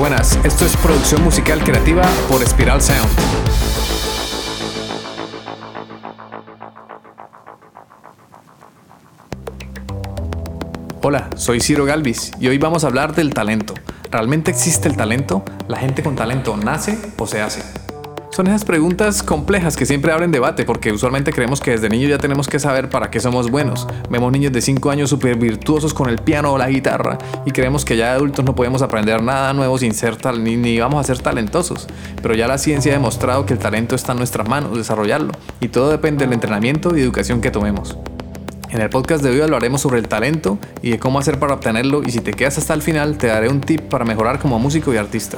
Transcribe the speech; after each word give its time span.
buenas. 0.00 0.38
Esto 0.44 0.64
es 0.64 0.74
producción 0.78 1.22
musical 1.22 1.62
creativa 1.62 2.02
por 2.30 2.42
Spiral 2.42 2.80
Sound. 2.80 3.06
Hola, 11.02 11.28
soy 11.36 11.60
Ciro 11.60 11.84
Galvis 11.84 12.32
y 12.40 12.48
hoy 12.48 12.56
vamos 12.56 12.84
a 12.84 12.86
hablar 12.86 13.14
del 13.14 13.34
talento. 13.34 13.74
¿Realmente 14.10 14.50
existe 14.50 14.88
el 14.88 14.96
talento? 14.96 15.42
¿La 15.68 15.76
gente 15.76 16.02
con 16.02 16.16
talento 16.16 16.56
nace 16.56 16.98
o 17.18 17.26
se 17.26 17.42
hace? 17.42 17.79
Son 18.40 18.46
esas 18.46 18.64
preguntas 18.64 19.22
complejas 19.22 19.76
que 19.76 19.84
siempre 19.84 20.12
abren 20.12 20.32
debate 20.32 20.64
porque 20.64 20.90
usualmente 20.92 21.30
creemos 21.30 21.60
que 21.60 21.72
desde 21.72 21.90
niños 21.90 22.08
ya 22.08 22.16
tenemos 22.16 22.48
que 22.48 22.58
saber 22.58 22.88
para 22.88 23.10
qué 23.10 23.20
somos 23.20 23.50
buenos. 23.50 23.86
Vemos 24.08 24.32
niños 24.32 24.50
de 24.50 24.62
5 24.62 24.90
años 24.90 25.10
súper 25.10 25.36
virtuosos 25.36 25.92
con 25.92 26.08
el 26.08 26.16
piano 26.16 26.54
o 26.54 26.56
la 26.56 26.70
guitarra 26.70 27.18
y 27.44 27.50
creemos 27.50 27.84
que 27.84 27.98
ya 27.98 28.14
adultos 28.14 28.42
no 28.46 28.54
podemos 28.54 28.80
aprender 28.80 29.22
nada 29.22 29.52
nuevo 29.52 29.76
sin 29.76 29.92
ser 29.92 30.16
tal 30.16 30.42
ni, 30.42 30.56
ni 30.56 30.80
vamos 30.80 31.00
a 31.00 31.04
ser 31.04 31.18
talentosos. 31.18 31.86
Pero 32.22 32.34
ya 32.34 32.48
la 32.48 32.56
ciencia 32.56 32.92
ha 32.92 32.94
demostrado 32.94 33.44
que 33.44 33.52
el 33.52 33.58
talento 33.58 33.94
está 33.94 34.12
en 34.12 34.18
nuestras 34.18 34.48
manos, 34.48 34.74
desarrollarlo, 34.74 35.32
y 35.60 35.68
todo 35.68 35.90
depende 35.90 36.24
del 36.24 36.32
entrenamiento 36.32 36.96
y 36.96 37.02
educación 37.02 37.42
que 37.42 37.50
tomemos. 37.50 37.98
En 38.70 38.80
el 38.80 38.88
podcast 38.88 39.22
de 39.22 39.32
hoy 39.32 39.42
hablaremos 39.42 39.82
sobre 39.82 39.98
el 39.98 40.08
talento 40.08 40.58
y 40.80 40.92
de 40.92 40.98
cómo 40.98 41.18
hacer 41.18 41.38
para 41.38 41.52
obtenerlo 41.52 42.02
y 42.02 42.10
si 42.10 42.20
te 42.20 42.32
quedas 42.32 42.56
hasta 42.56 42.72
el 42.72 42.80
final 42.80 43.18
te 43.18 43.26
daré 43.26 43.50
un 43.50 43.60
tip 43.60 43.82
para 43.82 44.06
mejorar 44.06 44.38
como 44.38 44.58
músico 44.58 44.94
y 44.94 44.96
artista. 44.96 45.36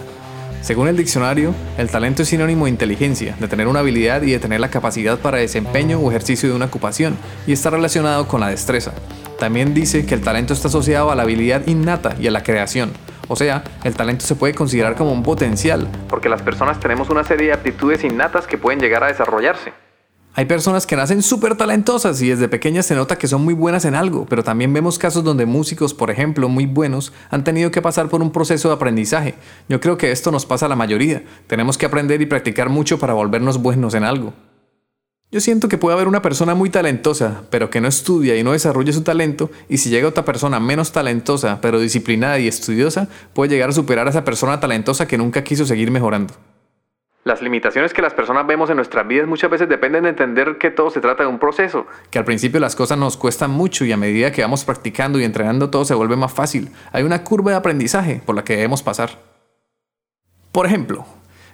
Según 0.62 0.86
el 0.86 0.96
diccionario, 0.96 1.56
el 1.76 1.90
talento 1.90 2.22
es 2.22 2.28
sinónimo 2.28 2.66
de 2.66 2.70
inteligencia, 2.70 3.34
de 3.40 3.48
tener 3.48 3.66
una 3.66 3.80
habilidad 3.80 4.22
y 4.22 4.30
de 4.30 4.38
tener 4.38 4.60
la 4.60 4.70
capacidad 4.70 5.18
para 5.18 5.38
desempeño 5.38 5.98
o 5.98 6.08
ejercicio 6.08 6.48
de 6.48 6.54
una 6.54 6.66
ocupación, 6.66 7.16
y 7.48 7.52
está 7.52 7.70
relacionado 7.70 8.28
con 8.28 8.40
la 8.40 8.48
destreza. 8.48 8.92
También 9.40 9.74
dice 9.74 10.06
que 10.06 10.14
el 10.14 10.20
talento 10.20 10.52
está 10.52 10.68
asociado 10.68 11.10
a 11.10 11.16
la 11.16 11.24
habilidad 11.24 11.66
innata 11.66 12.14
y 12.20 12.28
a 12.28 12.30
la 12.30 12.44
creación. 12.44 12.92
O 13.26 13.34
sea, 13.34 13.64
el 13.82 13.94
talento 13.94 14.24
se 14.24 14.36
puede 14.36 14.54
considerar 14.54 14.94
como 14.94 15.10
un 15.10 15.24
potencial, 15.24 15.88
porque 16.08 16.28
las 16.28 16.42
personas 16.42 16.78
tenemos 16.78 17.10
una 17.10 17.24
serie 17.24 17.48
de 17.48 17.54
aptitudes 17.54 18.04
innatas 18.04 18.46
que 18.46 18.56
pueden 18.56 18.78
llegar 18.78 19.02
a 19.02 19.08
desarrollarse. 19.08 19.72
Hay 20.34 20.46
personas 20.46 20.86
que 20.86 20.96
nacen 20.96 21.22
súper 21.22 21.56
talentosas 21.56 22.22
y 22.22 22.30
desde 22.30 22.48
pequeñas 22.48 22.86
se 22.86 22.94
nota 22.94 23.18
que 23.18 23.28
son 23.28 23.44
muy 23.44 23.52
buenas 23.52 23.84
en 23.84 23.94
algo, 23.94 24.24
pero 24.24 24.42
también 24.42 24.72
vemos 24.72 24.98
casos 24.98 25.22
donde 25.22 25.44
músicos, 25.44 25.92
por 25.92 26.10
ejemplo, 26.10 26.48
muy 26.48 26.64
buenos, 26.64 27.12
han 27.28 27.44
tenido 27.44 27.70
que 27.70 27.82
pasar 27.82 28.08
por 28.08 28.22
un 28.22 28.32
proceso 28.32 28.68
de 28.68 28.74
aprendizaje. 28.74 29.34
Yo 29.68 29.78
creo 29.78 29.98
que 29.98 30.10
esto 30.10 30.30
nos 30.30 30.46
pasa 30.46 30.64
a 30.64 30.68
la 30.70 30.76
mayoría. 30.76 31.22
Tenemos 31.48 31.76
que 31.76 31.84
aprender 31.84 32.22
y 32.22 32.26
practicar 32.26 32.70
mucho 32.70 32.98
para 32.98 33.12
volvernos 33.12 33.60
buenos 33.60 33.92
en 33.92 34.04
algo. 34.04 34.32
Yo 35.30 35.40
siento 35.40 35.68
que 35.68 35.76
puede 35.76 35.96
haber 35.96 36.08
una 36.08 36.22
persona 36.22 36.54
muy 36.54 36.70
talentosa, 36.70 37.42
pero 37.50 37.68
que 37.68 37.82
no 37.82 37.88
estudia 37.88 38.34
y 38.34 38.42
no 38.42 38.52
desarrolla 38.52 38.92
su 38.94 39.02
talento, 39.02 39.50
y 39.68 39.78
si 39.78 39.90
llega 39.90 40.08
otra 40.08 40.24
persona 40.24 40.60
menos 40.60 40.92
talentosa, 40.92 41.60
pero 41.60 41.78
disciplinada 41.78 42.38
y 42.38 42.48
estudiosa, 42.48 43.08
puede 43.34 43.50
llegar 43.50 43.68
a 43.68 43.72
superar 43.72 44.06
a 44.06 44.10
esa 44.10 44.24
persona 44.24 44.60
talentosa 44.60 45.06
que 45.06 45.18
nunca 45.18 45.44
quiso 45.44 45.66
seguir 45.66 45.90
mejorando. 45.90 46.34
Las 47.24 47.40
limitaciones 47.40 47.92
que 47.92 48.02
las 48.02 48.14
personas 48.14 48.44
vemos 48.48 48.68
en 48.70 48.76
nuestras 48.76 49.06
vidas 49.06 49.28
muchas 49.28 49.48
veces 49.48 49.68
dependen 49.68 50.02
de 50.02 50.08
entender 50.08 50.58
que 50.58 50.72
todo 50.72 50.90
se 50.90 51.00
trata 51.00 51.22
de 51.22 51.28
un 51.28 51.38
proceso, 51.38 51.86
que 52.10 52.18
al 52.18 52.24
principio 52.24 52.58
las 52.58 52.74
cosas 52.74 52.98
nos 52.98 53.16
cuestan 53.16 53.52
mucho 53.52 53.84
y 53.84 53.92
a 53.92 53.96
medida 53.96 54.32
que 54.32 54.42
vamos 54.42 54.64
practicando 54.64 55.20
y 55.20 55.24
entrenando 55.24 55.70
todo 55.70 55.84
se 55.84 55.94
vuelve 55.94 56.16
más 56.16 56.32
fácil. 56.32 56.70
Hay 56.90 57.04
una 57.04 57.22
curva 57.22 57.52
de 57.52 57.58
aprendizaje 57.58 58.20
por 58.26 58.34
la 58.34 58.42
que 58.42 58.56
debemos 58.56 58.82
pasar. 58.82 59.20
Por 60.50 60.66
ejemplo, 60.66 61.06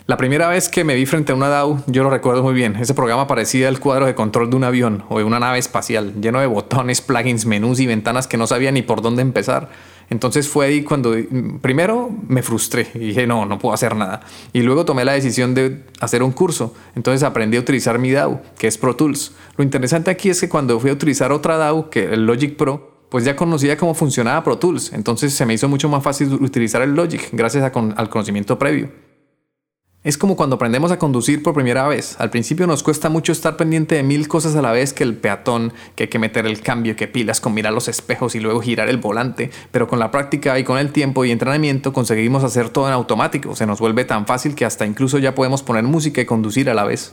la 0.07 0.17
primera 0.17 0.49
vez 0.49 0.71
que 0.71 0.85
me 0.85 0.95
vi 0.95 1.05
frente 1.05 1.33
a 1.33 1.35
una 1.35 1.49
DAW, 1.49 1.83
yo 1.87 2.03
lo 2.03 2.09
recuerdo 2.09 2.43
muy 2.43 2.55
bien. 2.55 2.77
Ese 2.77 2.95
programa 2.95 3.27
parecía 3.27 3.69
el 3.69 3.79
cuadro 3.79 4.07
de 4.07 4.15
control 4.15 4.49
de 4.49 4.57
un 4.57 4.65
avión 4.65 5.05
o 5.11 5.19
de 5.19 5.25
una 5.25 5.39
nave 5.39 5.59
espacial, 5.59 6.15
lleno 6.19 6.41
de 6.41 6.47
botones, 6.47 7.03
plugins, 7.03 7.45
menús 7.45 7.79
y 7.79 7.87
ventanas 7.87 8.27
que 8.27 8.39
no 8.39 8.47
sabía 8.47 8.73
ni 8.73 8.81
por 8.81 9.03
dónde 9.03 9.21
empezar. 9.21 9.69
Entonces 10.11 10.49
fue 10.49 10.67
ahí 10.67 10.83
cuando 10.83 11.15
primero 11.61 12.11
me 12.29 12.43
frustré 12.43 12.89
y 12.95 12.99
dije, 12.99 13.27
no, 13.27 13.45
no 13.45 13.59
puedo 13.59 13.75
hacer 13.75 13.95
nada. 13.95 14.21
Y 14.53 14.63
luego 14.63 14.85
tomé 14.85 15.05
la 15.05 15.13
decisión 15.13 15.55
de 15.55 15.85
hacer 16.01 16.23
un 16.23 16.33
curso. 16.33 16.75
Entonces 16.95 17.23
aprendí 17.23 17.57
a 17.57 17.61
utilizar 17.61 17.99
mi 17.99 18.11
DAW, 18.11 18.41
que 18.59 18.67
es 18.67 18.79
Pro 18.79 18.97
Tools. 18.97 19.33
Lo 19.57 19.65
interesante 19.65 20.11
aquí 20.11 20.31
es 20.31 20.41
que 20.41 20.49
cuando 20.49 20.81
fui 20.81 20.91
a 20.91 20.95
utilizar 20.95 21.33
otra 21.33 21.57
DAW, 21.57 21.91
que 21.91 22.05
el 22.05 22.27
Logic 22.27 22.57
Pro, 22.57 22.99
pues 23.09 23.25
ya 23.25 23.37
conocía 23.37 23.77
cómo 23.77 23.95
funcionaba 23.95 24.43
Pro 24.43 24.59
Tools. 24.59 24.93
Entonces 24.93 25.35
se 25.35 25.45
me 25.45 25.55
hizo 25.55 25.69
mucho 25.69 25.89
más 25.89 26.03
fácil 26.03 26.33
utilizar 26.35 26.83
el 26.83 26.95
Logic 26.95 27.29
gracias 27.33 27.71
al 27.75 28.09
conocimiento 28.09 28.59
previo. 28.59 29.08
Es 30.05 30.17
como 30.17 30.37
cuando 30.37 30.55
aprendemos 30.55 30.93
a 30.93 30.99
conducir 30.99 31.43
por 31.43 31.55
primera 31.55 31.89
vez. 31.89 32.15
Al 32.21 32.31
principio 32.31 32.69
nos 32.69 32.85
cuesta 32.85 33.09
mucho 33.09 33.33
estar 33.33 33.57
pendiente 33.57 33.97
de 33.97 34.05
mil 34.05 34.29
cosas 34.29 34.55
a 34.55 34.63
la 34.63 34.71
vez 34.71 34.93
que 34.93 35.03
el 35.03 35.17
peatón, 35.17 35.73
que 35.97 36.05
hay 36.05 36.09
que 36.09 36.21
meter 36.21 36.47
el 36.47 36.61
cambio, 36.61 36.95
que 36.95 37.09
pilas 37.09 37.41
con 37.41 37.53
mirar 37.53 37.73
los 37.73 37.89
espejos 37.89 38.37
y 38.37 38.41
luego 38.41 38.61
girar 38.61 38.89
el 38.89 38.99
volante, 38.99 39.51
pero 39.73 39.89
con 39.89 39.99
la 39.99 40.13
práctica 40.13 40.57
y 40.57 40.63
con 40.63 40.79
el 40.79 40.93
tiempo 40.93 41.25
y 41.25 41.33
entrenamiento 41.33 41.93
conseguimos 41.93 42.45
hacer 42.45 42.71
todo 42.71 42.87
en 42.87 42.93
automático. 42.95 43.57
Se 43.57 43.67
nos 43.67 43.81
vuelve 43.81 44.05
tan 44.05 44.25
fácil 44.25 44.55
que 44.55 44.65
hasta 44.65 44.87
incluso 44.87 45.19
ya 45.19 45.35
podemos 45.35 45.65
poner 45.65 45.83
música 45.83 46.21
y 46.21 46.27
conducir 46.27 46.71
a 46.71 46.75
la 46.75 46.85
vez. 46.85 47.13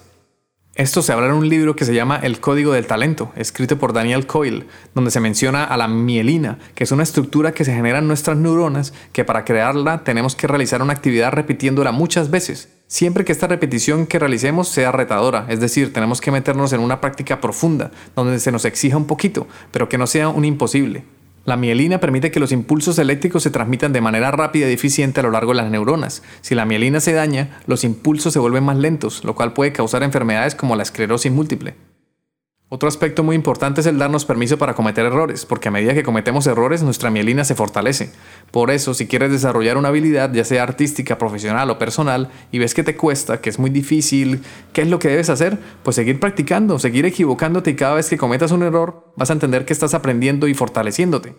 Esto 0.76 1.02
se 1.02 1.14
habla 1.14 1.28
en 1.28 1.32
un 1.32 1.48
libro 1.48 1.74
que 1.78 1.86
se 1.86 1.94
llama 1.94 2.20
El 2.22 2.42
Código 2.42 2.74
del 2.74 2.86
Talento, 2.86 3.32
escrito 3.38 3.80
por 3.80 3.94
Daniel 3.94 4.28
Coyle, 4.28 4.66
donde 4.94 5.10
se 5.10 5.22
menciona 5.22 5.64
a 5.64 5.78
la 5.78 5.88
mielina, 5.88 6.60
que 6.76 6.84
es 6.84 6.92
una 6.92 7.04
estructura 7.04 7.54
que 7.54 7.64
se 7.64 7.74
genera 7.74 8.00
en 8.00 8.10
nuestras 8.10 8.36
neuronas, 8.36 8.94
que 9.14 9.24
para 9.24 9.46
crearla 9.46 10.04
tenemos 10.04 10.36
que 10.36 10.48
realizar 10.48 10.82
una 10.82 10.92
actividad 10.92 11.32
repitiéndola 11.32 11.94
muchas 11.94 12.30
veces, 12.30 12.68
siempre 12.88 13.24
que 13.24 13.32
esta 13.32 13.48
repetición 13.48 14.06
que 14.06 14.20
realicemos 14.20 14.68
sea 14.68 14.92
retadora, 14.92 15.46
es 15.48 15.62
decir, 15.62 15.94
tenemos 15.94 16.20
que 16.20 16.32
meternos 16.32 16.74
en 16.74 16.82
una 16.82 17.00
práctica 17.00 17.40
profunda, 17.40 17.92
donde 18.14 18.38
se 18.42 18.52
nos 18.52 18.66
exija 18.66 18.98
un 18.98 19.08
poquito, 19.08 19.48
pero 19.72 19.88
que 19.88 19.98
no 19.98 20.08
sea 20.08 20.28
un 20.28 20.44
imposible. 20.44 21.06
La 21.46 21.58
mielina 21.58 22.00
permite 22.00 22.32
que 22.32 22.40
los 22.40 22.52
impulsos 22.52 22.98
eléctricos 22.98 23.44
se 23.44 23.52
transmitan 23.52 23.94
de 23.94 24.02
manera 24.02 24.32
rápida 24.32 24.68
y 24.68 24.74
eficiente 24.74 25.20
a 25.20 25.24
lo 25.24 25.30
largo 25.30 25.52
de 25.52 25.58
las 25.58 25.70
neuronas. 25.70 26.24
Si 26.42 26.56
la 26.56 26.66
mielina 26.66 27.00
se 27.00 27.14
daña, 27.14 27.60
los 27.68 27.84
impulsos 27.84 28.34
se 28.34 28.40
vuelven 28.40 28.64
más 28.64 28.78
lentos, 28.78 29.24
lo 29.24 29.36
cual 29.36 29.54
puede 29.54 29.72
causar 29.72 30.02
enfermedades 30.02 30.56
como 30.56 30.76
la 30.76 30.82
esclerosis 30.82 31.32
múltiple. 31.32 31.76
Otro 32.68 32.90
aspecto 32.90 33.22
muy 33.22 33.36
importante 33.36 33.82
es 33.82 33.88
el 33.88 34.00
darnos 34.00 34.26
permiso 34.26 34.58
para 34.58 34.74
cometer 34.74 35.06
errores, 35.06 35.46
porque 35.46 35.68
a 35.68 35.72
medida 35.72 35.94
que 35.94 36.02
cometemos 36.02 36.48
errores 36.48 36.82
nuestra 36.82 37.12
mielina 37.12 37.44
se 37.44 37.54
fortalece. 37.54 38.12
Por 38.50 38.72
eso, 38.72 38.96
si 38.96 39.06
quieres 39.06 39.32
desarrollar 39.32 39.78
una 39.78 39.90
habilidad, 39.90 40.34
ya 40.34 40.44
sea 40.44 40.64
artística, 40.64 41.20
profesional 41.20 41.70
o 41.70 41.78
personal, 41.78 42.32
y 42.52 42.58
ves 42.58 42.74
que 42.74 42.82
te 42.82 42.96
cuesta, 42.96 43.40
que 43.40 43.52
es 43.52 43.60
muy 43.60 43.70
difícil, 43.70 44.42
¿qué 44.74 44.82
es 44.82 44.88
lo 44.88 44.98
que 44.98 45.10
debes 45.10 45.30
hacer? 45.30 45.60
Pues 45.84 45.96
seguir 45.96 46.20
practicando, 46.20 46.80
seguir 46.80 47.06
equivocándote 47.06 47.70
y 47.70 47.76
cada 47.76 47.94
vez 47.94 48.10
que 48.10 48.18
cometas 48.18 48.52
un 48.52 48.64
error 48.64 49.14
vas 49.16 49.30
a 49.30 49.34
entender 49.34 49.66
que 49.66 49.74
estás 49.74 49.94
aprendiendo 49.94 50.48
y 50.48 50.56
fortaleciéndote. 50.56 51.36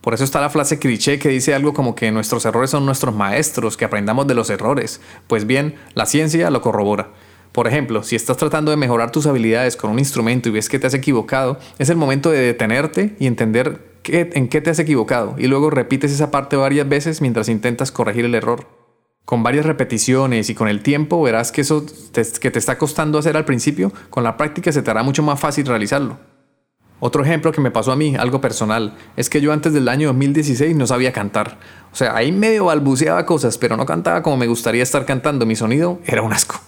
Por 0.00 0.14
eso 0.14 0.24
está 0.24 0.40
la 0.40 0.50
frase 0.50 0.80
cliché 0.80 1.20
que 1.20 1.28
dice 1.28 1.54
algo 1.54 1.72
como 1.72 1.94
que 1.94 2.10
nuestros 2.10 2.44
errores 2.46 2.70
son 2.70 2.84
nuestros 2.84 3.14
maestros, 3.14 3.76
que 3.76 3.84
aprendamos 3.84 4.26
de 4.26 4.34
los 4.34 4.50
errores. 4.50 5.00
Pues 5.28 5.46
bien, 5.46 5.76
la 5.94 6.06
ciencia 6.06 6.50
lo 6.50 6.62
corrobora. 6.62 7.10
Por 7.52 7.66
ejemplo, 7.66 8.02
si 8.02 8.16
estás 8.16 8.36
tratando 8.36 8.70
de 8.70 8.76
mejorar 8.76 9.10
tus 9.10 9.26
habilidades 9.26 9.76
con 9.76 9.90
un 9.90 9.98
instrumento 9.98 10.48
y 10.48 10.52
ves 10.52 10.68
que 10.68 10.78
te 10.78 10.86
has 10.86 10.94
equivocado, 10.94 11.58
es 11.78 11.88
el 11.90 11.96
momento 11.96 12.30
de 12.30 12.40
detenerte 12.40 13.16
y 13.18 13.26
entender 13.26 13.98
en 14.04 14.48
qué 14.48 14.60
te 14.60 14.70
has 14.70 14.78
equivocado 14.78 15.34
y 15.38 15.46
luego 15.46 15.70
repites 15.70 16.12
esa 16.12 16.30
parte 16.30 16.56
varias 16.56 16.88
veces 16.88 17.20
mientras 17.20 17.48
intentas 17.48 17.92
corregir 17.92 18.24
el 18.24 18.34
error. 18.34 18.66
Con 19.24 19.42
varias 19.42 19.66
repeticiones 19.66 20.48
y 20.48 20.54
con 20.54 20.68
el 20.68 20.82
tiempo 20.82 21.20
verás 21.22 21.52
que 21.52 21.60
eso 21.60 21.84
que 22.40 22.50
te 22.50 22.58
está 22.58 22.78
costando 22.78 23.18
hacer 23.18 23.36
al 23.36 23.44
principio, 23.44 23.92
con 24.08 24.24
la 24.24 24.36
práctica 24.38 24.72
se 24.72 24.82
te 24.82 24.90
hará 24.90 25.02
mucho 25.02 25.22
más 25.22 25.38
fácil 25.38 25.66
realizarlo. 25.66 26.18
Otro 27.00 27.22
ejemplo 27.22 27.52
que 27.52 27.60
me 27.60 27.70
pasó 27.70 27.92
a 27.92 27.96
mí, 27.96 28.16
algo 28.16 28.40
personal, 28.40 28.96
es 29.16 29.30
que 29.30 29.40
yo 29.40 29.52
antes 29.52 29.72
del 29.72 29.88
año 29.88 30.08
2016 30.08 30.74
no 30.74 30.86
sabía 30.86 31.12
cantar. 31.12 31.58
O 31.92 31.96
sea, 31.96 32.16
ahí 32.16 32.32
medio 32.32 32.64
balbuceaba 32.64 33.24
cosas, 33.24 33.56
pero 33.56 33.76
no 33.76 33.86
cantaba 33.86 34.22
como 34.22 34.36
me 34.36 34.48
gustaría 34.48 34.82
estar 34.82 35.04
cantando. 35.04 35.46
Mi 35.46 35.54
sonido 35.54 36.00
era 36.06 36.22
un 36.22 36.32
asco. 36.32 36.60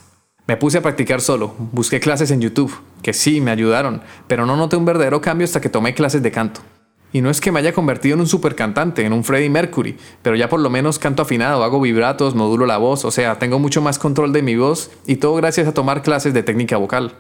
Me 0.46 0.56
puse 0.56 0.78
a 0.78 0.82
practicar 0.82 1.20
solo, 1.20 1.54
busqué 1.72 2.00
clases 2.00 2.30
en 2.30 2.40
YouTube, 2.40 2.76
que 3.02 3.12
sí, 3.12 3.40
me 3.40 3.50
ayudaron, 3.50 4.02
pero 4.26 4.46
no 4.46 4.56
noté 4.56 4.76
un 4.76 4.84
verdadero 4.84 5.20
cambio 5.20 5.44
hasta 5.44 5.60
que 5.60 5.68
tomé 5.68 5.94
clases 5.94 6.22
de 6.22 6.32
canto. 6.32 6.60
Y 7.12 7.22
no 7.22 7.30
es 7.30 7.40
que 7.40 7.50
me 7.50 7.58
haya 7.58 7.72
convertido 7.72 8.14
en 8.14 8.20
un 8.20 8.26
super 8.26 8.54
cantante, 8.54 9.04
en 9.04 9.12
un 9.12 9.24
Freddie 9.24 9.50
Mercury, 9.50 9.96
pero 10.22 10.36
ya 10.36 10.48
por 10.48 10.60
lo 10.60 10.70
menos 10.70 10.98
canto 10.98 11.22
afinado, 11.22 11.64
hago 11.64 11.80
vibratos, 11.80 12.34
modulo 12.34 12.66
la 12.66 12.78
voz, 12.78 13.04
o 13.04 13.10
sea, 13.10 13.38
tengo 13.38 13.58
mucho 13.58 13.82
más 13.82 13.98
control 13.98 14.32
de 14.32 14.42
mi 14.42 14.56
voz 14.56 14.90
y 15.06 15.16
todo 15.16 15.34
gracias 15.34 15.66
a 15.66 15.74
tomar 15.74 16.02
clases 16.02 16.34
de 16.34 16.42
técnica 16.42 16.76
vocal. 16.76 17.14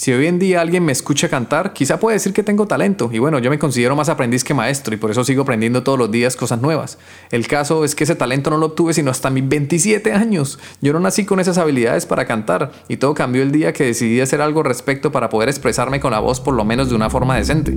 Si 0.00 0.10
hoy 0.14 0.28
en 0.28 0.38
día 0.38 0.62
alguien 0.62 0.82
me 0.82 0.92
escucha 0.92 1.28
cantar, 1.28 1.74
quizá 1.74 2.00
puede 2.00 2.14
decir 2.14 2.32
que 2.32 2.42
tengo 2.42 2.66
talento. 2.66 3.10
Y 3.12 3.18
bueno, 3.18 3.38
yo 3.38 3.50
me 3.50 3.58
considero 3.58 3.94
más 3.96 4.08
aprendiz 4.08 4.42
que 4.42 4.54
maestro 4.54 4.94
y 4.94 4.96
por 4.96 5.10
eso 5.10 5.24
sigo 5.24 5.42
aprendiendo 5.42 5.82
todos 5.82 5.98
los 5.98 6.10
días 6.10 6.36
cosas 6.36 6.62
nuevas. 6.62 6.96
El 7.30 7.46
caso 7.46 7.84
es 7.84 7.94
que 7.94 8.04
ese 8.04 8.14
talento 8.14 8.48
no 8.48 8.56
lo 8.56 8.64
obtuve 8.64 8.94
sino 8.94 9.10
hasta 9.10 9.28
mis 9.28 9.46
27 9.46 10.14
años. 10.14 10.58
Yo 10.80 10.94
no 10.94 11.00
nací 11.00 11.26
con 11.26 11.38
esas 11.38 11.58
habilidades 11.58 12.06
para 12.06 12.24
cantar 12.24 12.72
y 12.88 12.96
todo 12.96 13.12
cambió 13.12 13.42
el 13.42 13.52
día 13.52 13.74
que 13.74 13.84
decidí 13.84 14.22
hacer 14.22 14.40
algo 14.40 14.60
al 14.60 14.66
respecto 14.68 15.12
para 15.12 15.28
poder 15.28 15.50
expresarme 15.50 16.00
con 16.00 16.12
la 16.12 16.20
voz 16.20 16.40
por 16.40 16.54
lo 16.54 16.64
menos 16.64 16.88
de 16.88 16.94
una 16.94 17.10
forma 17.10 17.36
decente. 17.36 17.76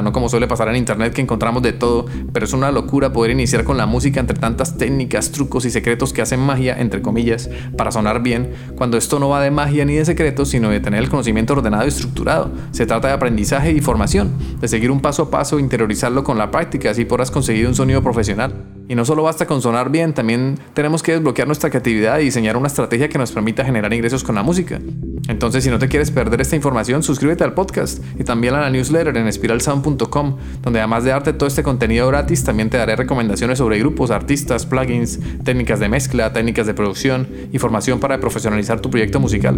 no 0.01 0.11
como 0.11 0.29
suele 0.29 0.47
pasar 0.47 0.69
en 0.69 0.75
internet 0.75 1.13
que 1.13 1.21
encontramos 1.21 1.61
de 1.63 1.73
todo, 1.73 2.05
pero 2.33 2.45
es 2.45 2.53
una 2.53 2.71
locura 2.71 3.13
poder 3.13 3.31
iniciar 3.31 3.63
con 3.63 3.77
la 3.77 3.85
música 3.85 4.19
entre 4.19 4.37
tantas 4.37 4.77
técnicas, 4.77 5.31
trucos 5.31 5.65
y 5.65 5.71
secretos 5.71 6.13
que 6.13 6.21
hacen 6.21 6.39
magia, 6.39 6.79
entre 6.79 7.01
comillas, 7.01 7.49
para 7.77 7.91
sonar 7.91 8.21
bien, 8.21 8.51
cuando 8.75 8.97
esto 8.97 9.19
no 9.19 9.29
va 9.29 9.41
de 9.41 9.51
magia 9.51 9.85
ni 9.85 9.95
de 9.95 10.05
secretos, 10.05 10.49
sino 10.49 10.69
de 10.69 10.79
tener 10.79 11.01
el 11.01 11.09
conocimiento 11.09 11.53
ordenado 11.53 11.85
y 11.85 11.89
estructurado. 11.89 12.51
Se 12.71 12.85
trata 12.85 13.07
de 13.07 13.13
aprendizaje 13.13 13.71
y 13.71 13.81
formación, 13.81 14.31
de 14.59 14.67
seguir 14.67 14.91
un 14.91 15.01
paso 15.01 15.23
a 15.23 15.31
paso, 15.31 15.59
interiorizarlo 15.59 16.23
con 16.23 16.37
la 16.37 16.51
práctica, 16.51 16.91
así 16.91 17.05
podrás 17.05 17.31
conseguir 17.31 17.67
un 17.67 17.75
sonido 17.75 18.01
profesional. 18.01 18.80
Y 18.91 18.95
no 18.95 19.05
solo 19.05 19.23
basta 19.23 19.45
con 19.45 19.61
sonar 19.61 19.89
bien, 19.89 20.13
también 20.13 20.59
tenemos 20.73 21.01
que 21.01 21.13
desbloquear 21.13 21.47
nuestra 21.47 21.69
creatividad 21.69 22.19
y 22.19 22.25
diseñar 22.25 22.57
una 22.57 22.67
estrategia 22.67 23.07
que 23.07 23.17
nos 23.17 23.31
permita 23.31 23.63
generar 23.63 23.93
ingresos 23.93 24.21
con 24.21 24.35
la 24.35 24.43
música. 24.43 24.81
Entonces, 25.29 25.63
si 25.63 25.69
no 25.69 25.79
te 25.79 25.87
quieres 25.87 26.11
perder 26.11 26.41
esta 26.41 26.57
información, 26.57 27.01
suscríbete 27.01 27.45
al 27.45 27.53
podcast 27.53 28.03
y 28.19 28.25
también 28.25 28.53
a 28.53 28.59
la 28.59 28.69
newsletter 28.69 29.15
en 29.15 29.31
spiralsound.com, 29.31 30.37
donde 30.61 30.79
además 30.79 31.05
de 31.05 31.11
darte 31.11 31.31
todo 31.31 31.47
este 31.47 31.63
contenido 31.63 32.05
gratis, 32.09 32.43
también 32.43 32.69
te 32.69 32.75
daré 32.75 32.97
recomendaciones 32.97 33.59
sobre 33.59 33.79
grupos, 33.79 34.11
artistas, 34.11 34.65
plugins, 34.65 35.21
técnicas 35.45 35.79
de 35.79 35.87
mezcla, 35.87 36.33
técnicas 36.33 36.67
de 36.67 36.73
producción 36.73 37.29
y 37.53 37.59
formación 37.59 38.01
para 38.01 38.19
profesionalizar 38.19 38.81
tu 38.81 38.89
proyecto 38.89 39.21
musical. 39.21 39.57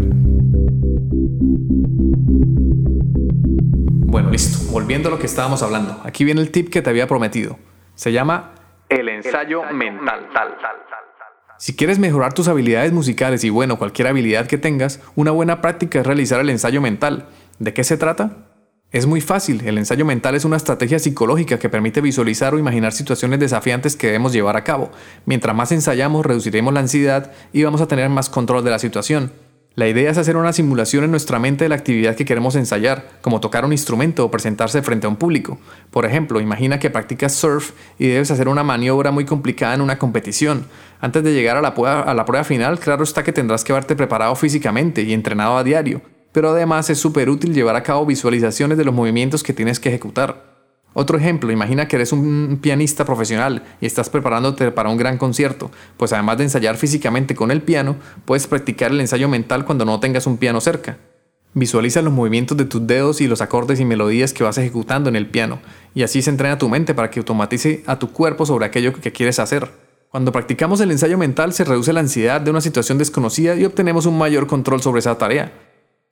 Bueno, 4.06 4.30
listo. 4.30 4.72
Volviendo 4.72 5.08
a 5.10 5.12
lo 5.12 5.18
que 5.18 5.26
estábamos 5.26 5.64
hablando. 5.64 6.00
Aquí 6.04 6.24
viene 6.24 6.40
el 6.40 6.52
tip 6.52 6.70
que 6.70 6.84
te 6.84 6.92
había 6.92 7.08
prometido. 7.08 7.58
Se 7.96 8.12
llama 8.12 8.52
el 9.00 9.10
ensayo, 9.10 9.64
mental. 9.72 10.30
Si 11.58 11.76
quieres 11.76 12.00
mejorar 12.00 12.34
tus 12.34 12.48
habilidades 12.48 12.92
musicales 12.92 13.44
y 13.44 13.50
bueno, 13.50 13.78
cualquier 13.78 14.08
habilidad 14.08 14.48
que 14.48 14.58
tengas, 14.58 15.02
una 15.16 15.32
buena 15.32 15.62
práctica 15.62 16.00
es 16.00 16.06
realizar 16.06 16.40
el 16.42 16.50
ensayo 16.50 16.82
mental. 16.82 17.28
¿De 17.60 17.74
qué 17.74 17.84
se 17.84 17.98
trata? 17.98 18.50
Es 18.92 19.08
muy 19.08 19.22
fácil, 19.22 19.66
el 19.66 19.80
ensayo 19.80 20.06
mental 20.06 20.36
es 20.36 20.46
una 20.46 20.58
estrategia 20.58 21.00
psicológica 21.00 21.58
que 21.58 21.70
permite 21.70 22.00
visualizar 22.00 22.54
o 22.54 22.60
imaginar 22.60 22.92
situaciones 22.92 23.40
desafiantes 23.40 23.96
que 23.96 24.08
debemos 24.08 24.34
llevar 24.34 24.56
a 24.56 24.64
cabo. 24.64 24.92
Mientras 25.26 25.56
más 25.56 25.72
ensayamos, 25.72 26.24
reduciremos 26.24 26.74
la 26.74 26.82
ansiedad 26.82 27.32
y 27.54 27.64
vamos 27.64 27.82
a 27.82 27.88
tener 27.88 28.10
más 28.10 28.30
control 28.30 28.64
de 28.64 28.70
la 28.70 28.78
situación. 28.78 29.32
La 29.76 29.88
idea 29.88 30.12
es 30.12 30.20
hacer 30.20 30.38
una 30.38 30.54
simulación 30.54 31.04
en 31.04 31.10
nuestra 31.10 31.40
mente 31.40 31.66
de 31.66 31.70
la 31.70 31.74
actividad 31.74 32.16
que 32.16 32.26
queremos 32.26 32.56
ensayar, 32.56 33.10
como 33.22 33.40
tocar 33.40 33.66
un 33.66 33.72
instrumento 33.72 34.24
o 34.24 34.30
presentarse 34.30 34.84
frente 34.84 35.08
a 35.08 35.10
un 35.10 35.16
público. 35.16 35.58
Por 35.90 36.06
ejemplo, 36.06 36.40
imagina 36.40 36.78
que 36.78 36.92
practicas 36.92 37.34
surf 37.34 37.72
y 37.98 38.06
debes 38.06 38.30
hacer 38.30 38.48
una 38.48 38.64
maniobra 38.64 39.10
muy 39.10 39.26
complicada 39.26 39.74
en 39.74 39.82
una 39.82 39.98
competición. 39.98 40.68
Antes 41.02 41.24
de 41.24 41.34
llegar 41.34 41.58
a 41.58 41.62
la, 41.62 41.74
prueba, 41.74 42.44
final, 42.44 42.78
claro 42.78 43.04
está 43.04 43.24
que 43.24 43.34
tendrás 43.34 43.64
que 43.64 43.74
verte 43.74 43.96
preparado 43.96 44.36
físicamente 44.36 45.02
y 45.02 45.12
entrenado 45.12 45.58
a 45.58 45.64
diario, 45.64 46.04
pero 46.32 46.52
además 46.52 46.92
es 46.92 47.00
súper 47.00 47.32
útil 47.32 47.56
llevar 47.56 47.76
a 47.76 47.82
cabo 47.82 48.06
visualizaciones 48.06 48.78
de 48.78 48.86
los 48.86 48.94
movimientos 48.94 49.42
que 49.42 49.54
tienes 49.54 49.80
que 49.80 49.90
ejecutar. 49.90 50.53
Otro 50.94 51.18
ejemplo, 51.18 51.52
imagina 51.52 51.88
que 51.88 51.96
eres 51.96 52.12
un 52.12 52.60
pianista 52.62 53.04
profesional 53.04 53.64
y 53.82 53.88
estás 53.88 54.10
preparándote 54.10 54.72
para 54.72 54.90
un 54.90 54.98
gran 54.98 55.18
concierto, 55.18 55.72
pues 55.98 56.14
además 56.14 56.38
de 56.38 56.44
ensayar 56.44 56.78
físicamente 56.78 57.34
con 57.36 57.50
el 57.50 57.62
piano, 57.62 57.96
puedes 58.26 58.46
practicar 58.46 58.92
el 58.92 59.02
ensayo 59.02 59.28
mental 59.28 59.66
cuando 59.66 59.86
no 59.86 60.00
tengas 60.00 60.28
un 60.28 60.38
piano 60.38 60.62
cerca. 60.62 60.98
Visualiza 61.56 62.02
los 62.02 62.14
movimientos 62.14 62.58
de 62.58 62.66
tus 62.66 62.86
dedos 62.86 63.22
y 63.22 63.28
los 63.28 63.42
acordes 63.42 63.80
y 63.80 63.86
melodías 63.86 64.34
que 64.34 64.44
vas 64.44 64.58
ejecutando 64.58 65.10
en 65.10 65.16
el 65.16 65.28
piano, 65.28 65.60
y 65.96 66.04
así 66.04 66.22
se 66.22 66.30
entrena 66.30 66.58
tu 66.58 66.70
mente 66.70 66.94
para 66.94 67.10
que 67.10 67.20
automatice 67.20 67.84
a 67.88 67.98
tu 67.98 68.12
cuerpo 68.12 68.46
sobre 68.46 68.66
aquello 68.66 68.94
que 68.94 69.12
quieres 69.12 69.40
hacer. 69.40 69.72
Cuando 70.10 70.32
practicamos 70.32 70.80
el 70.80 70.92
ensayo 70.92 71.18
mental 71.18 71.54
se 71.54 71.64
reduce 71.64 71.92
la 71.92 72.02
ansiedad 72.02 72.40
de 72.40 72.52
una 72.52 72.62
situación 72.62 73.00
desconocida 73.00 73.56
y 73.56 73.66
obtenemos 73.66 74.06
un 74.06 74.16
mayor 74.16 74.46
control 74.46 74.80
sobre 74.80 75.00
esa 75.00 75.18
tarea. 75.18 75.52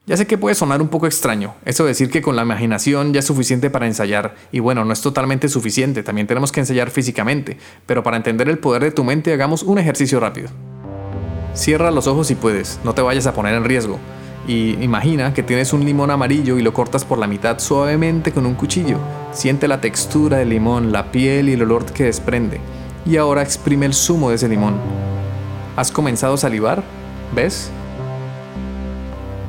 Ya 0.07 0.17
sé 0.17 0.25
que 0.25 0.39
puede 0.39 0.55
sonar 0.55 0.81
un 0.81 0.87
poco 0.87 1.05
extraño, 1.05 1.53
eso 1.63 1.83
de 1.83 1.89
decir 1.89 2.09
que 2.09 2.23
con 2.23 2.35
la 2.35 2.41
imaginación 2.41 3.13
ya 3.13 3.19
es 3.19 3.25
suficiente 3.25 3.69
para 3.69 3.85
ensayar, 3.85 4.33
y 4.51 4.59
bueno, 4.59 4.83
no 4.83 4.93
es 4.93 5.01
totalmente 5.01 5.47
suficiente, 5.47 6.01
también 6.01 6.25
tenemos 6.25 6.51
que 6.51 6.59
ensayar 6.59 6.89
físicamente, 6.89 7.57
pero 7.85 8.01
para 8.01 8.17
entender 8.17 8.49
el 8.49 8.57
poder 8.57 8.83
de 8.83 8.89
tu 8.89 9.03
mente 9.03 9.31
hagamos 9.31 9.61
un 9.61 9.77
ejercicio 9.77 10.19
rápido. 10.19 10.49
Cierra 11.53 11.91
los 11.91 12.07
ojos 12.07 12.25
si 12.25 12.33
puedes, 12.33 12.79
no 12.83 12.95
te 12.95 13.03
vayas 13.03 13.27
a 13.27 13.33
poner 13.35 13.53
en 13.53 13.63
riesgo, 13.63 13.99
y 14.47 14.71
imagina 14.83 15.35
que 15.35 15.43
tienes 15.43 15.71
un 15.71 15.85
limón 15.85 16.09
amarillo 16.09 16.57
y 16.57 16.63
lo 16.63 16.73
cortas 16.73 17.05
por 17.05 17.19
la 17.19 17.27
mitad 17.27 17.59
suavemente 17.59 18.31
con 18.31 18.47
un 18.47 18.55
cuchillo. 18.55 18.97
Siente 19.31 19.67
la 19.67 19.81
textura 19.81 20.37
del 20.37 20.49
limón, 20.49 20.91
la 20.91 21.11
piel 21.11 21.47
y 21.47 21.53
el 21.53 21.61
olor 21.61 21.85
que 21.85 22.05
desprende. 22.05 22.59
Y 23.05 23.17
ahora 23.17 23.43
exprime 23.43 23.85
el 23.85 23.93
zumo 23.93 24.29
de 24.29 24.37
ese 24.37 24.49
limón. 24.49 24.77
¿Has 25.75 25.91
comenzado 25.91 26.33
a 26.33 26.37
salivar? 26.37 26.83
¿Ves? 27.35 27.69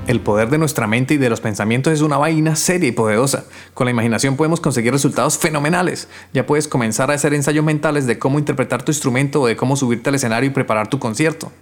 El 0.08 0.20
poder 0.20 0.50
de 0.50 0.58
nuestra 0.58 0.88
mente 0.88 1.14
y 1.14 1.16
de 1.16 1.30
los 1.30 1.40
pensamientos 1.40 1.92
es 1.92 2.00
una 2.00 2.18
vaina 2.18 2.56
seria 2.56 2.88
y 2.88 2.92
poderosa. 2.92 3.44
Con 3.72 3.84
la 3.84 3.92
imaginación 3.92 4.36
podemos 4.36 4.60
conseguir 4.60 4.92
resultados 4.92 5.38
fenomenales. 5.38 6.08
Ya 6.32 6.44
puedes 6.44 6.66
comenzar 6.66 7.10
a 7.10 7.14
hacer 7.14 7.34
ensayos 7.34 7.64
mentales 7.64 8.06
de 8.06 8.18
cómo 8.18 8.40
interpretar 8.40 8.82
tu 8.82 8.90
instrumento 8.90 9.42
o 9.42 9.46
de 9.46 9.54
cómo 9.54 9.76
subirte 9.76 10.08
al 10.08 10.16
escenario 10.16 10.50
y 10.50 10.52
preparar 10.52 10.88
tu 10.88 10.98
concierto. 10.98 11.52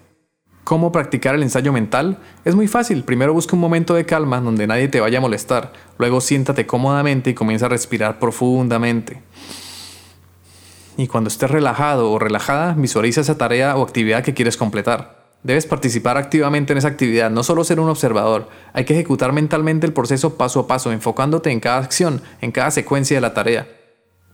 ¿Cómo 0.65 0.91
practicar 0.91 1.35
el 1.35 1.43
ensayo 1.43 1.71
mental? 1.71 2.19
Es 2.47 2.55
muy 2.55 2.67
fácil. 2.67 3.05
Primero 3.05 3.35
busca 3.35 3.57
un 3.57 3.61
momento 3.61 3.95
de 3.95 4.07
calma 4.07 4.41
donde 4.41 4.67
nadie 4.67 4.89
te 4.89 5.01
vaya 5.01 5.19
a 5.19 5.21
molestar. 5.21 5.75
Luego 5.99 6.23
siéntate 6.23 6.67
cómodamente 6.67 7.31
y 7.31 7.35
comienza 7.35 7.67
a 7.67 7.71
respirar 7.71 8.19
profundamente. 8.19 9.21
Y 10.97 11.09
cuando 11.09 11.29
estés 11.29 11.51
relajado 11.51 12.11
o 12.11 12.19
relajada, 12.19 12.73
visualiza 12.73 13.21
esa 13.21 13.37
tarea 13.37 13.77
o 13.77 13.83
actividad 13.83 14.25
que 14.25 14.33
quieres 14.33 14.57
completar. 14.57 15.20
Debes 15.43 15.65
participar 15.65 16.19
activamente 16.19 16.73
en 16.73 16.79
esa 16.79 16.89
actividad, 16.89 17.31
no 17.31 17.43
solo 17.43 17.65
ser 17.65 17.81
un 17.81 17.89
observador. 17.89 18.49
Hay 18.75 18.85
que 18.85 18.93
ejecutar 18.93 19.33
mentalmente 19.33 19.87
el 19.87 19.95
proceso 19.95 20.37
paso 20.37 20.61
a 20.61 20.67
paso, 20.67 20.93
enfocándote 20.93 21.51
en 21.51 21.61
cada 21.61 21.79
acción, 21.79 22.21
en 22.43 22.53
cada 22.53 22.71
secuencia 22.71 23.17
de 23.17 23.23
la 23.23 23.33
tarea. 23.33 23.67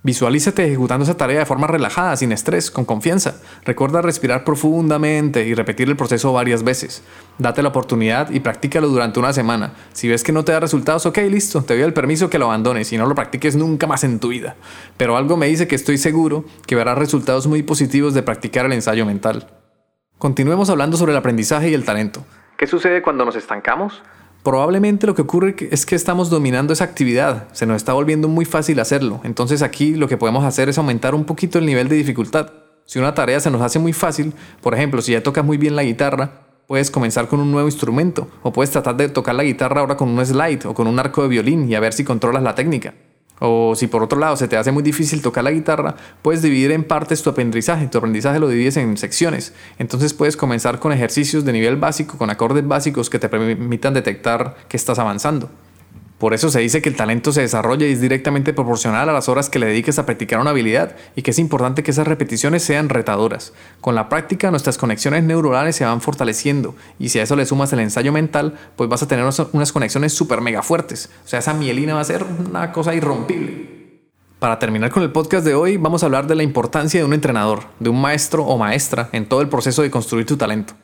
Visualízate 0.02 0.64
ejecutando 0.64 1.04
esa 1.04 1.16
tarea 1.16 1.40
de 1.40 1.46
forma 1.46 1.66
relajada, 1.66 2.16
sin 2.16 2.30
estrés, 2.30 2.70
con 2.70 2.84
confianza. 2.84 3.40
Recuerda 3.64 4.02
respirar 4.02 4.44
profundamente 4.44 5.44
y 5.44 5.54
repetir 5.54 5.88
el 5.88 5.96
proceso 5.96 6.32
varias 6.32 6.62
veces. 6.62 7.02
Date 7.38 7.62
la 7.62 7.70
oportunidad 7.70 8.30
y 8.30 8.38
practícalo 8.38 8.86
durante 8.88 9.18
una 9.18 9.32
semana. 9.32 9.74
Si 9.92 10.06
ves 10.06 10.22
que 10.22 10.30
no 10.30 10.44
te 10.44 10.52
da 10.52 10.60
resultados, 10.60 11.06
ok, 11.06 11.18
listo, 11.28 11.62
te 11.62 11.74
doy 11.74 11.82
el 11.82 11.92
permiso 11.92 12.30
que 12.30 12.38
lo 12.38 12.46
abandones 12.46 12.92
y 12.92 12.98
no 12.98 13.06
lo 13.06 13.16
practiques 13.16 13.56
nunca 13.56 13.88
más 13.88 14.04
en 14.04 14.20
tu 14.20 14.28
vida. 14.28 14.54
Pero 14.96 15.16
algo 15.16 15.36
me 15.36 15.48
dice 15.48 15.66
que 15.66 15.74
estoy 15.74 15.98
seguro 15.98 16.44
que 16.66 16.76
verás 16.76 16.98
resultados 16.98 17.48
muy 17.48 17.64
positivos 17.64 18.14
de 18.14 18.22
practicar 18.22 18.66
el 18.66 18.74
ensayo 18.74 19.06
mental. 19.06 19.55
Continuemos 20.18 20.70
hablando 20.70 20.96
sobre 20.96 21.12
el 21.12 21.18
aprendizaje 21.18 21.68
y 21.68 21.74
el 21.74 21.84
talento. 21.84 22.24
¿Qué 22.56 22.66
sucede 22.66 23.02
cuando 23.02 23.26
nos 23.26 23.36
estancamos? 23.36 24.02
Probablemente 24.42 25.06
lo 25.06 25.14
que 25.14 25.20
ocurre 25.20 25.54
es 25.70 25.84
que 25.84 25.94
estamos 25.94 26.30
dominando 26.30 26.72
esa 26.72 26.84
actividad, 26.84 27.48
se 27.52 27.66
nos 27.66 27.76
está 27.76 27.92
volviendo 27.92 28.26
muy 28.26 28.46
fácil 28.46 28.80
hacerlo, 28.80 29.20
entonces 29.24 29.60
aquí 29.60 29.94
lo 29.94 30.08
que 30.08 30.16
podemos 30.16 30.44
hacer 30.44 30.70
es 30.70 30.78
aumentar 30.78 31.14
un 31.14 31.24
poquito 31.24 31.58
el 31.58 31.66
nivel 31.66 31.88
de 31.88 31.96
dificultad. 31.96 32.50
Si 32.86 32.98
una 32.98 33.12
tarea 33.12 33.40
se 33.40 33.50
nos 33.50 33.60
hace 33.60 33.78
muy 33.78 33.92
fácil, 33.92 34.32
por 34.62 34.72
ejemplo, 34.72 35.02
si 35.02 35.12
ya 35.12 35.22
tocas 35.22 35.44
muy 35.44 35.58
bien 35.58 35.76
la 35.76 35.82
guitarra, 35.82 36.46
puedes 36.66 36.90
comenzar 36.90 37.28
con 37.28 37.40
un 37.40 37.52
nuevo 37.52 37.68
instrumento, 37.68 38.28
o 38.42 38.54
puedes 38.54 38.70
tratar 38.70 38.96
de 38.96 39.10
tocar 39.10 39.34
la 39.34 39.44
guitarra 39.44 39.82
ahora 39.82 39.98
con 39.98 40.08
un 40.08 40.24
slide 40.24 40.64
o 40.64 40.72
con 40.72 40.86
un 40.86 40.98
arco 40.98 41.22
de 41.22 41.28
violín 41.28 41.68
y 41.68 41.74
a 41.74 41.80
ver 41.80 41.92
si 41.92 42.04
controlas 42.04 42.42
la 42.42 42.54
técnica. 42.54 42.94
O 43.38 43.74
si 43.76 43.86
por 43.86 44.02
otro 44.02 44.18
lado 44.18 44.36
se 44.36 44.48
te 44.48 44.56
hace 44.56 44.72
muy 44.72 44.82
difícil 44.82 45.20
tocar 45.20 45.44
la 45.44 45.50
guitarra, 45.50 45.96
puedes 46.22 46.42
dividir 46.42 46.72
en 46.72 46.84
partes 46.84 47.22
tu 47.22 47.30
aprendizaje. 47.30 47.86
Tu 47.86 47.98
aprendizaje 47.98 48.38
lo 48.38 48.48
divides 48.48 48.76
en 48.76 48.96
secciones. 48.96 49.52
Entonces 49.78 50.14
puedes 50.14 50.36
comenzar 50.36 50.78
con 50.78 50.92
ejercicios 50.92 51.44
de 51.44 51.52
nivel 51.52 51.76
básico, 51.76 52.16
con 52.18 52.30
acordes 52.30 52.66
básicos 52.66 53.10
que 53.10 53.18
te 53.18 53.28
permitan 53.28 53.94
detectar 53.94 54.56
que 54.68 54.76
estás 54.76 54.98
avanzando. 54.98 55.50
Por 56.18 56.32
eso 56.32 56.48
se 56.48 56.60
dice 56.60 56.80
que 56.80 56.88
el 56.88 56.96
talento 56.96 57.30
se 57.30 57.42
desarrolla 57.42 57.86
y 57.86 57.92
es 57.92 58.00
directamente 58.00 58.54
proporcional 58.54 59.08
a 59.08 59.12
las 59.12 59.28
horas 59.28 59.50
que 59.50 59.58
le 59.58 59.66
dediques 59.66 59.98
a 59.98 60.06
practicar 60.06 60.40
una 60.40 60.50
habilidad 60.50 60.96
y 61.14 61.20
que 61.20 61.30
es 61.30 61.38
importante 61.38 61.82
que 61.82 61.90
esas 61.90 62.08
repeticiones 62.08 62.62
sean 62.62 62.88
retadoras. 62.88 63.52
Con 63.82 63.94
la 63.94 64.08
práctica 64.08 64.50
nuestras 64.50 64.78
conexiones 64.78 65.24
neuronales 65.24 65.76
se 65.76 65.84
van 65.84 66.00
fortaleciendo 66.00 66.74
y 66.98 67.10
si 67.10 67.18
a 67.18 67.22
eso 67.22 67.36
le 67.36 67.44
sumas 67.44 67.70
el 67.74 67.80
ensayo 67.80 68.12
mental, 68.12 68.54
pues 68.76 68.88
vas 68.88 69.02
a 69.02 69.08
tener 69.08 69.26
unas 69.52 69.72
conexiones 69.72 70.14
súper 70.14 70.40
mega 70.40 70.62
fuertes. 70.62 71.10
O 71.24 71.28
sea, 71.28 71.40
esa 71.40 71.52
mielina 71.52 71.94
va 71.94 72.00
a 72.00 72.04
ser 72.04 72.24
una 72.24 72.72
cosa 72.72 72.94
irrompible. 72.94 73.76
Para 74.38 74.58
terminar 74.58 74.90
con 74.90 75.02
el 75.02 75.12
podcast 75.12 75.44
de 75.44 75.54
hoy, 75.54 75.76
vamos 75.76 76.02
a 76.02 76.06
hablar 76.06 76.26
de 76.26 76.34
la 76.34 76.42
importancia 76.42 77.00
de 77.00 77.06
un 77.06 77.12
entrenador, 77.12 77.64
de 77.78 77.90
un 77.90 78.00
maestro 78.00 78.44
o 78.44 78.56
maestra 78.56 79.10
en 79.12 79.26
todo 79.28 79.42
el 79.42 79.48
proceso 79.48 79.82
de 79.82 79.90
construir 79.90 80.24
tu 80.24 80.36
talento. 80.36 80.74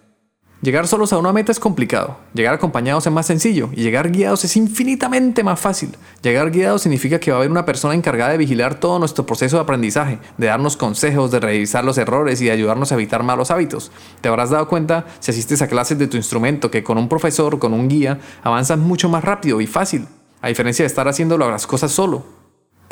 Llegar 0.62 0.87
solos 0.87 1.12
a 1.12 1.19
una 1.19 1.33
meta 1.33 1.50
es 1.50 1.59
complicado, 1.59 2.19
llegar 2.35 2.54
acompañados 2.54 3.04
es 3.04 3.12
más 3.12 3.26
sencillo 3.26 3.71
y 3.73 3.83
llegar 3.83 4.12
guiados 4.12 4.45
es 4.45 4.57
infinitamente 4.57 5.42
más 5.42 5.59
fácil. 5.59 5.97
Llegar 6.23 6.52
guiados 6.52 6.83
significa 6.83 7.19
que 7.19 7.33
va 7.33 7.38
a 7.38 7.40
haber 7.40 7.50
una 7.50 7.64
persona 7.64 7.97
encargada 7.97 8.31
de 8.31 8.38
vigilar 8.38 8.78
todo 8.78 9.00
nuestro 9.00 9.26
proceso 9.26 9.57
de 9.57 9.62
aprendizaje, 9.62 10.21
de 10.38 10.47
darnos 10.47 10.76
consejos, 10.76 11.33
de 11.33 11.40
revisar 11.40 11.85
los 11.85 11.99
errores 11.99 12.40
y 12.40 12.45
de 12.45 12.52
ayudarnos 12.52 12.92
a 12.92 12.95
evitar 12.95 13.25
malos 13.25 13.50
hábitos. 13.50 13.90
Te 14.21 14.28
habrás 14.28 14.50
dado 14.50 14.69
cuenta 14.69 15.07
si 15.19 15.33
asistes 15.33 15.62
a 15.62 15.66
clases 15.66 15.99
de 15.99 16.07
tu 16.07 16.16
instrumento 16.16 16.71
que 16.71 16.85
con 16.85 16.97
un 16.97 17.09
profesor, 17.09 17.59
con 17.59 17.73
un 17.73 17.88
guía, 17.88 18.21
avanzas 18.45 18.78
mucho 18.78 19.09
más 19.09 19.25
rápido 19.25 19.61
y 19.61 19.66
fácil, 19.66 20.07
a 20.42 20.47
diferencia 20.47 20.85
de 20.85 20.87
estar 20.87 21.09
haciendo 21.09 21.37
las 21.38 21.66
cosas 21.66 21.90
solo. 21.90 22.42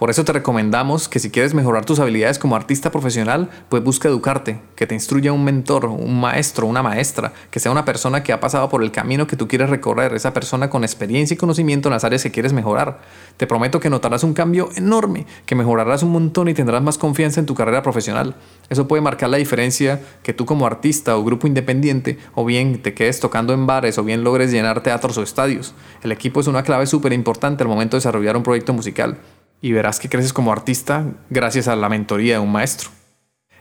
Por 0.01 0.09
eso 0.09 0.25
te 0.25 0.33
recomendamos 0.33 1.11
que 1.11 1.19
si 1.19 1.29
quieres 1.29 1.53
mejorar 1.53 1.85
tus 1.85 2.01
habilidades 2.01 2.39
como 2.39 2.57
artista 2.57 2.91
profesional, 2.91 3.51
pues 3.69 3.85
busca 3.85 4.09
educarte, 4.09 4.59
que 4.75 4.87
te 4.87 4.95
instruya 4.95 5.31
un 5.31 5.45
mentor, 5.45 5.85
un 5.85 6.19
maestro, 6.19 6.67
una 6.67 6.83
maestra, 6.83 7.35
que 7.51 7.61
sea 7.61 7.71
una 7.71 7.85
persona 7.85 8.23
que 8.23 8.33
ha 8.33 8.41
pasado 8.41 8.71
por 8.71 8.83
el 8.83 8.93
camino 8.93 9.27
que 9.27 9.37
tú 9.37 9.47
quieres 9.47 9.69
recorrer, 9.69 10.15
esa 10.15 10.33
persona 10.33 10.71
con 10.71 10.85
experiencia 10.85 11.35
y 11.35 11.37
conocimiento 11.37 11.91
en 11.91 11.93
las 11.93 12.05
áreas 12.05 12.23
que 12.23 12.31
quieres 12.31 12.55
mejorar. 12.55 13.01
Te 13.37 13.47
prometo 13.47 13.79
que 13.79 13.91
notarás 13.91 14.25
un 14.25 14.33
cambio 14.33 14.71
enorme, 14.75 15.27
que 15.45 15.55
mejorarás 15.55 16.03
un 16.03 16.13
montón 16.13 16.49
y 16.49 16.55
tendrás 16.55 16.83
más 16.83 16.97
confianza 16.97 17.39
en 17.39 17.45
tu 17.45 17.55
carrera 17.55 17.83
profesional. 17.83 18.37
Eso 18.71 18.89
puede 18.89 19.03
marcar 19.03 19.29
la 19.29 19.37
diferencia 19.37 20.01
que 20.23 20.33
tú 20.33 20.47
como 20.47 20.65
artista 20.65 21.15
o 21.19 21.25
grupo 21.25 21.47
independiente, 21.47 22.17
o 22.35 22.47
bien 22.47 22.81
te 22.81 22.95
quedes 22.95 23.21
tocando 23.21 23.53
en 23.53 23.67
bares, 23.67 23.99
o 23.99 24.03
bien 24.03 24.25
logres 24.25 24.51
llenar 24.51 24.83
teatros 24.83 25.19
o 25.19 25.23
estadios. 25.23 25.75
El 26.03 26.11
equipo 26.11 26.41
es 26.41 26.47
una 26.47 26.63
clave 26.63 26.87
súper 26.87 27.13
importante 27.13 27.65
al 27.65 27.69
momento 27.69 27.97
de 27.97 27.99
desarrollar 27.99 28.39
un 28.39 28.43
proyecto 28.43 28.73
musical 28.73 29.19
y 29.61 29.73
verás 29.73 29.99
que 29.99 30.09
creces 30.09 30.33
como 30.33 30.53
artista 30.53 31.05
gracias 31.29 31.69
a 31.69 31.77
la 31.77 31.89
mentoría 31.89 32.35
de 32.35 32.41
un 32.41 32.53
maestro. 32.53 32.91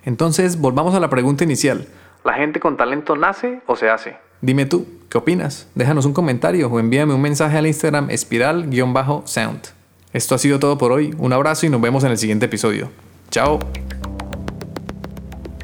Entonces, 0.03 0.59
volvamos 0.59 0.95
a 0.95 0.99
la 0.99 1.09
pregunta 1.09 1.43
inicial. 1.43 1.87
¿La 2.23 2.33
gente 2.33 2.59
con 2.59 2.77
talento 2.77 3.15
nace 3.15 3.61
o 3.67 3.75
se 3.75 3.89
hace? 3.89 4.17
Dime 4.41 4.65
tú, 4.65 4.87
¿qué 5.09 5.17
opinas? 5.17 5.67
Déjanos 5.75 6.05
un 6.05 6.13
comentario 6.13 6.69
o 6.69 6.79
envíame 6.79 7.13
un 7.13 7.21
mensaje 7.21 7.57
al 7.57 7.67
Instagram 7.67 8.09
espiral-sound. 8.09 9.61
Esto 10.13 10.35
ha 10.35 10.37
sido 10.37 10.59
todo 10.59 10.77
por 10.77 10.91
hoy, 10.91 11.13
un 11.17 11.33
abrazo 11.33 11.65
y 11.65 11.69
nos 11.69 11.81
vemos 11.81 12.03
en 12.03 12.11
el 12.11 12.17
siguiente 12.17 12.45
episodio. 12.45 12.89
Chao. 13.29 13.59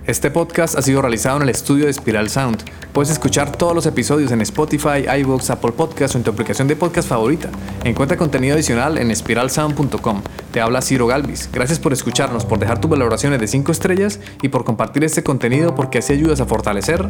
Este 0.07 0.29
podcast 0.29 0.77
ha 0.77 0.83
sido 0.83 1.01
realizado 1.01 1.37
en 1.37 1.43
el 1.43 1.49
estudio 1.49 1.87
de 1.87 1.93
Spiral 1.93 2.29
Sound. 2.29 2.63
Puedes 2.93 3.09
escuchar 3.09 3.51
todos 3.51 3.73
los 3.73 3.87
episodios 3.87 4.31
en 4.31 4.39
Spotify, 4.41 5.07
iVoox, 5.21 5.49
Apple 5.49 5.71
Podcasts 5.71 6.13
o 6.13 6.19
en 6.19 6.23
tu 6.23 6.29
aplicación 6.29 6.67
de 6.67 6.75
podcast 6.75 7.09
favorita. 7.09 7.49
Encuentra 7.83 8.15
contenido 8.15 8.53
adicional 8.53 8.99
en 8.99 9.15
spiralsound.com. 9.15 10.21
Te 10.51 10.61
habla 10.61 10.83
Ciro 10.83 11.07
Galvis. 11.07 11.49
Gracias 11.51 11.79
por 11.79 11.91
escucharnos, 11.91 12.45
por 12.45 12.59
dejar 12.59 12.79
tus 12.79 12.91
valoraciones 12.91 13.39
de 13.39 13.47
5 13.47 13.71
estrellas 13.71 14.19
y 14.43 14.49
por 14.49 14.63
compartir 14.63 15.03
este 15.03 15.23
contenido 15.23 15.73
porque 15.73 15.97
así 15.97 16.13
ayudas 16.13 16.39
a 16.39 16.45
fortalecer 16.45 17.09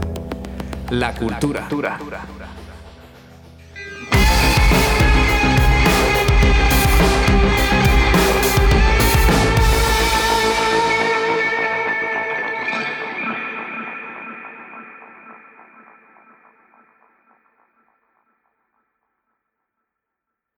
la 0.90 1.14
cultura. 1.16 1.68